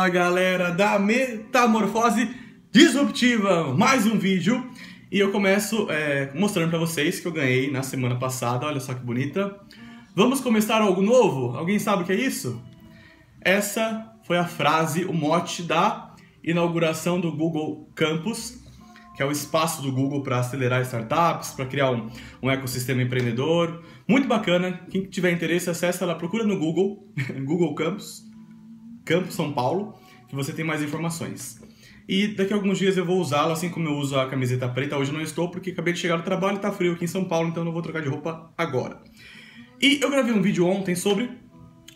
Fala 0.00 0.08
galera 0.08 0.70
da 0.70 0.98
Metamorfose 0.98 2.34
Disruptiva, 2.72 3.74
mais 3.74 4.06
um 4.06 4.18
vídeo 4.18 4.66
e 5.12 5.18
eu 5.18 5.30
começo 5.30 5.86
é, 5.90 6.32
mostrando 6.34 6.70
para 6.70 6.78
vocês 6.78 7.20
que 7.20 7.28
eu 7.28 7.32
ganhei 7.32 7.70
na 7.70 7.82
semana 7.82 8.18
passada, 8.18 8.64
olha 8.64 8.80
só 8.80 8.94
que 8.94 9.04
bonita. 9.04 9.60
Vamos 10.16 10.40
começar 10.40 10.80
algo 10.80 11.02
novo? 11.02 11.54
Alguém 11.54 11.78
sabe 11.78 12.02
o 12.02 12.06
que 12.06 12.12
é 12.12 12.16
isso? 12.16 12.64
Essa 13.42 14.10
foi 14.26 14.38
a 14.38 14.46
frase, 14.46 15.04
o 15.04 15.12
mote 15.12 15.62
da 15.62 16.14
inauguração 16.42 17.20
do 17.20 17.30
Google 17.30 17.86
Campus, 17.94 18.58
que 19.14 19.22
é 19.22 19.26
o 19.26 19.30
espaço 19.30 19.82
do 19.82 19.92
Google 19.92 20.22
para 20.22 20.38
acelerar 20.38 20.80
startups, 20.80 21.50
para 21.50 21.66
criar 21.66 21.90
um, 21.90 22.08
um, 22.42 22.50
ecossistema 22.50 23.02
empreendedor. 23.02 23.84
Muito 24.08 24.26
bacana. 24.26 24.80
Quem 24.90 25.04
tiver 25.04 25.30
interesse, 25.30 25.68
acessa 25.68 26.06
lá, 26.06 26.14
procura 26.14 26.44
no 26.44 26.58
Google, 26.58 27.06
Google 27.44 27.74
Campus, 27.74 28.29
Campus 29.04 29.34
São 29.34 29.52
Paulo, 29.52 29.94
que 30.28 30.34
você 30.34 30.52
tem 30.52 30.64
mais 30.64 30.82
informações. 30.82 31.60
E 32.08 32.28
daqui 32.28 32.52
a 32.52 32.56
alguns 32.56 32.78
dias 32.78 32.96
eu 32.96 33.04
vou 33.04 33.20
usá-la, 33.20 33.52
assim 33.52 33.68
como 33.68 33.88
eu 33.88 33.96
uso 33.96 34.18
a 34.18 34.28
camiseta 34.28 34.68
preta. 34.68 34.96
Hoje 34.96 35.12
não 35.12 35.20
estou, 35.20 35.48
porque 35.48 35.70
acabei 35.70 35.92
de 35.92 36.00
chegar 36.00 36.16
do 36.16 36.24
trabalho 36.24 36.54
e 36.54 36.56
está 36.56 36.72
frio 36.72 36.92
aqui 36.92 37.04
em 37.04 37.08
São 37.08 37.24
Paulo, 37.24 37.48
então 37.48 37.64
não 37.64 37.72
vou 37.72 37.82
trocar 37.82 38.02
de 38.02 38.08
roupa 38.08 38.52
agora. 38.58 39.00
E 39.80 40.00
eu 40.02 40.10
gravei 40.10 40.32
um 40.32 40.42
vídeo 40.42 40.66
ontem 40.66 40.94
sobre 40.94 41.30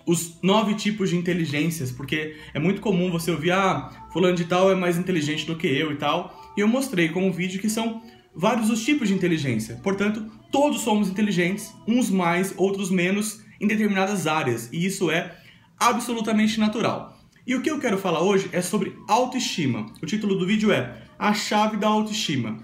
os 0.06 0.38
nove 0.42 0.74
tipos 0.74 1.10
de 1.10 1.16
inteligências, 1.16 1.90
porque 1.90 2.36
é 2.52 2.58
muito 2.58 2.80
comum 2.80 3.10
você 3.10 3.30
ouvir, 3.30 3.52
ah, 3.52 3.90
fulano 4.12 4.36
de 4.36 4.44
tal 4.44 4.70
é 4.70 4.74
mais 4.74 4.98
inteligente 4.98 5.46
do 5.46 5.56
que 5.56 5.66
eu 5.66 5.92
e 5.92 5.96
tal. 5.96 6.52
E 6.56 6.60
eu 6.60 6.68
mostrei 6.68 7.08
com 7.08 7.26
um 7.26 7.32
vídeo 7.32 7.60
que 7.60 7.68
são 7.68 8.02
vários 8.34 8.70
os 8.70 8.84
tipos 8.84 9.08
de 9.08 9.14
inteligência. 9.14 9.80
Portanto, 9.82 10.30
todos 10.50 10.82
somos 10.82 11.08
inteligentes, 11.08 11.74
uns 11.86 12.10
mais, 12.10 12.54
outros 12.56 12.90
menos, 12.90 13.42
em 13.60 13.66
determinadas 13.66 14.26
áreas. 14.26 14.68
E 14.72 14.84
isso 14.84 15.10
é 15.10 15.36
absolutamente 15.88 16.58
natural. 16.58 17.18
E 17.46 17.54
o 17.54 17.60
que 17.60 17.70
eu 17.70 17.78
quero 17.78 17.98
falar 17.98 18.22
hoje 18.22 18.48
é 18.52 18.62
sobre 18.62 18.96
autoestima. 19.06 19.92
O 20.02 20.06
título 20.06 20.34
do 20.34 20.46
vídeo 20.46 20.72
é 20.72 21.02
A 21.18 21.34
Chave 21.34 21.76
da 21.76 21.88
Autoestima. 21.88 22.58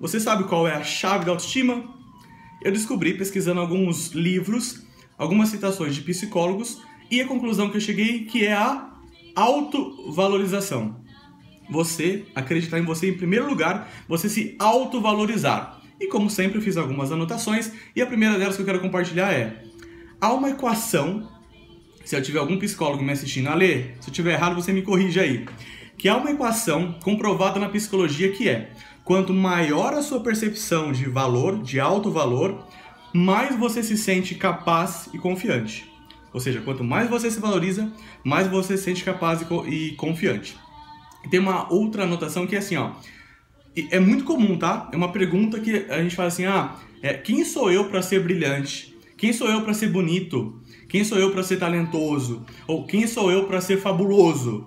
Você 0.00 0.18
sabe 0.18 0.44
qual 0.44 0.66
é 0.66 0.74
a 0.74 0.82
chave 0.82 1.24
da 1.24 1.32
autoestima? 1.32 1.84
Eu 2.62 2.72
descobri 2.72 3.14
pesquisando 3.14 3.60
alguns 3.60 4.12
livros, 4.12 4.86
algumas 5.18 5.50
citações 5.50 5.94
de 5.94 6.00
psicólogos 6.00 6.80
e 7.10 7.20
a 7.20 7.26
conclusão 7.26 7.68
que 7.68 7.76
eu 7.76 7.80
cheguei 7.80 8.24
que 8.24 8.46
é 8.46 8.54
a 8.54 8.90
autovalorização. 9.36 10.96
Você 11.70 12.24
acreditar 12.34 12.78
em 12.78 12.84
você 12.84 13.10
em 13.10 13.16
primeiro 13.16 13.48
lugar, 13.48 13.90
você 14.08 14.28
se 14.28 14.56
autovalorizar. 14.58 15.80
E 16.00 16.06
como 16.06 16.30
sempre, 16.30 16.58
eu 16.58 16.62
fiz 16.62 16.76
algumas 16.76 17.12
anotações 17.12 17.70
e 17.94 18.00
a 18.00 18.06
primeira 18.06 18.38
delas 18.38 18.56
que 18.56 18.62
eu 18.62 18.66
quero 18.66 18.80
compartilhar 18.80 19.32
é: 19.32 19.62
há 20.20 20.32
uma 20.32 20.50
equação 20.50 21.28
se 22.04 22.16
eu 22.16 22.22
tiver 22.22 22.38
algum 22.38 22.58
psicólogo 22.58 23.02
me 23.02 23.12
assistindo 23.12 23.48
a 23.48 23.54
ler, 23.54 23.96
se 24.00 24.08
eu 24.08 24.14
tiver 24.14 24.32
errado, 24.32 24.54
você 24.54 24.72
me 24.72 24.82
corrige 24.82 25.20
aí. 25.20 25.46
Que 25.96 26.08
há 26.08 26.16
uma 26.16 26.30
equação 26.30 26.96
comprovada 27.02 27.60
na 27.60 27.68
psicologia 27.68 28.32
que 28.32 28.48
é: 28.48 28.70
quanto 29.04 29.32
maior 29.32 29.94
a 29.94 30.02
sua 30.02 30.20
percepção 30.20 30.92
de 30.92 31.06
valor, 31.06 31.62
de 31.62 31.78
alto 31.78 32.10
valor, 32.10 32.66
mais 33.12 33.56
você 33.58 33.82
se 33.82 33.96
sente 33.96 34.34
capaz 34.34 35.08
e 35.12 35.18
confiante. 35.18 35.90
Ou 36.32 36.40
seja, 36.40 36.60
quanto 36.62 36.82
mais 36.82 37.10
você 37.10 37.30
se 37.30 37.38
valoriza, 37.38 37.92
mais 38.24 38.46
você 38.46 38.76
se 38.76 38.84
sente 38.84 39.04
capaz 39.04 39.44
e 39.66 39.90
confiante. 39.92 40.56
Tem 41.30 41.38
uma 41.38 41.72
outra 41.72 42.04
anotação 42.04 42.46
que 42.46 42.56
é 42.56 42.58
assim, 42.58 42.76
ó. 42.76 42.92
É 43.90 44.00
muito 44.00 44.24
comum, 44.24 44.58
tá? 44.58 44.88
É 44.92 44.96
uma 44.96 45.12
pergunta 45.12 45.60
que 45.60 45.86
a 45.88 46.02
gente 46.02 46.16
fala 46.16 46.28
assim: 46.28 46.44
ah, 46.46 46.76
é, 47.02 47.14
quem 47.14 47.44
sou 47.44 47.70
eu 47.70 47.88
para 47.88 48.02
ser 48.02 48.22
brilhante? 48.22 48.91
Quem 49.22 49.32
sou 49.32 49.48
eu 49.48 49.62
para 49.62 49.72
ser 49.72 49.88
bonito? 49.88 50.60
Quem 50.88 51.04
sou 51.04 51.16
eu 51.16 51.30
para 51.30 51.44
ser 51.44 51.56
talentoso? 51.56 52.44
Ou 52.66 52.84
quem 52.84 53.06
sou 53.06 53.30
eu 53.30 53.46
para 53.46 53.60
ser 53.60 53.76
fabuloso? 53.80 54.66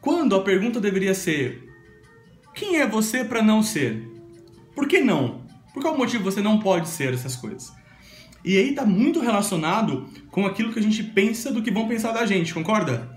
Quando 0.00 0.36
a 0.36 0.40
pergunta 0.40 0.80
deveria 0.80 1.12
ser: 1.12 1.68
quem 2.54 2.76
é 2.76 2.86
você 2.86 3.24
para 3.24 3.42
não 3.42 3.60
ser? 3.60 4.08
Por 4.72 4.86
que 4.86 5.00
não? 5.00 5.40
Por 5.74 5.82
qual 5.82 5.98
motivo 5.98 6.22
você 6.22 6.40
não 6.40 6.60
pode 6.60 6.88
ser 6.88 7.12
essas 7.12 7.34
coisas? 7.34 7.72
E 8.44 8.56
aí 8.56 8.70
está 8.70 8.86
muito 8.86 9.18
relacionado 9.18 10.08
com 10.30 10.46
aquilo 10.46 10.72
que 10.72 10.78
a 10.78 10.82
gente 10.82 11.02
pensa 11.02 11.52
do 11.52 11.64
que 11.64 11.72
vão 11.72 11.88
pensar 11.88 12.12
da 12.12 12.24
gente, 12.24 12.54
concorda? 12.54 13.10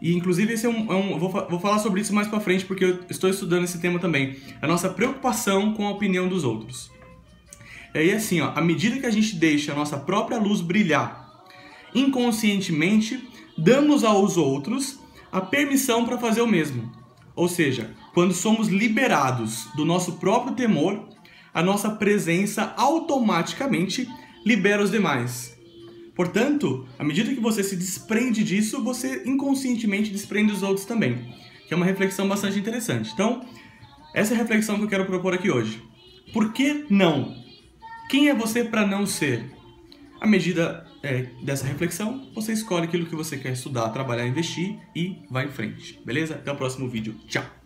E 0.00 0.14
inclusive 0.14 0.54
esse 0.54 0.64
é 0.64 0.70
um, 0.70 0.90
é 0.90 0.96
um 0.96 1.18
vou, 1.18 1.30
vou, 1.30 1.60
falar 1.60 1.80
sobre 1.80 2.00
isso 2.00 2.14
mais 2.14 2.28
para 2.28 2.40
frente 2.40 2.64
porque 2.64 2.84
eu 2.86 3.00
estou 3.10 3.28
estudando 3.28 3.64
esse 3.64 3.78
tema 3.78 3.98
também. 3.98 4.36
A 4.62 4.66
nossa 4.66 4.88
preocupação 4.88 5.74
com 5.74 5.86
a 5.86 5.90
opinião 5.90 6.26
dos 6.26 6.44
outros. 6.44 6.95
E 7.96 7.98
aí, 7.98 8.12
assim, 8.12 8.42
ó, 8.42 8.52
à 8.54 8.60
medida 8.60 9.00
que 9.00 9.06
a 9.06 9.10
gente 9.10 9.34
deixa 9.36 9.72
a 9.72 9.74
nossa 9.74 9.96
própria 9.96 10.38
luz 10.38 10.60
brilhar, 10.60 11.32
inconscientemente 11.94 13.26
damos 13.56 14.04
aos 14.04 14.36
outros 14.36 15.00
a 15.32 15.40
permissão 15.40 16.04
para 16.04 16.18
fazer 16.18 16.42
o 16.42 16.46
mesmo. 16.46 16.92
Ou 17.34 17.48
seja, 17.48 17.96
quando 18.12 18.34
somos 18.34 18.68
liberados 18.68 19.66
do 19.74 19.86
nosso 19.86 20.18
próprio 20.18 20.54
temor, 20.54 21.08
a 21.54 21.62
nossa 21.62 21.88
presença 21.88 22.74
automaticamente 22.76 24.06
libera 24.44 24.82
os 24.82 24.90
demais. 24.90 25.56
Portanto, 26.14 26.86
à 26.98 27.04
medida 27.04 27.34
que 27.34 27.40
você 27.40 27.64
se 27.64 27.76
desprende 27.76 28.44
disso, 28.44 28.84
você 28.84 29.22
inconscientemente 29.24 30.10
desprende 30.10 30.52
os 30.52 30.62
outros 30.62 30.84
também, 30.84 31.34
que 31.66 31.72
é 31.72 31.76
uma 31.76 31.86
reflexão 31.86 32.28
bastante 32.28 32.58
interessante. 32.58 33.10
Então, 33.14 33.40
essa 34.12 34.34
é 34.34 34.36
a 34.36 34.38
reflexão 34.38 34.76
que 34.76 34.84
eu 34.84 34.88
quero 34.88 35.06
propor 35.06 35.32
aqui 35.32 35.50
hoje. 35.50 35.82
Por 36.34 36.52
que 36.52 36.84
não? 36.90 37.45
Quem 38.08 38.28
é 38.28 38.34
você 38.34 38.64
para 38.64 38.86
não 38.86 39.04
ser? 39.04 39.44
À 40.20 40.26
medida 40.26 40.86
é, 41.02 41.26
dessa 41.42 41.66
reflexão, 41.66 42.30
você 42.34 42.52
escolhe 42.52 42.84
aquilo 42.84 43.06
que 43.06 43.16
você 43.16 43.36
quer 43.36 43.52
estudar, 43.52 43.88
trabalhar, 43.90 44.26
investir 44.26 44.78
e 44.94 45.22
vai 45.30 45.46
em 45.46 45.50
frente. 45.50 46.00
Beleza? 46.04 46.34
Até 46.34 46.52
o 46.52 46.56
próximo 46.56 46.88
vídeo. 46.88 47.14
Tchau! 47.26 47.65